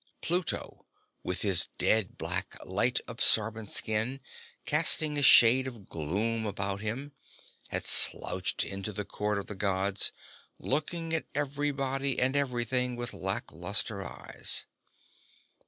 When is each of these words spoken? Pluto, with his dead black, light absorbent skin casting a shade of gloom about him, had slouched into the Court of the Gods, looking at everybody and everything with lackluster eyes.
Pluto, 0.19 0.87
with 1.21 1.43
his 1.43 1.67
dead 1.77 2.17
black, 2.17 2.57
light 2.65 2.99
absorbent 3.07 3.69
skin 3.69 4.19
casting 4.65 5.15
a 5.15 5.21
shade 5.21 5.67
of 5.67 5.85
gloom 5.87 6.47
about 6.47 6.81
him, 6.81 7.11
had 7.67 7.83
slouched 7.85 8.63
into 8.63 8.91
the 8.93 9.05
Court 9.05 9.37
of 9.37 9.45
the 9.45 9.53
Gods, 9.53 10.11
looking 10.57 11.13
at 11.13 11.27
everybody 11.35 12.19
and 12.19 12.35
everything 12.35 12.95
with 12.95 13.13
lackluster 13.13 14.03
eyes. 14.03 14.65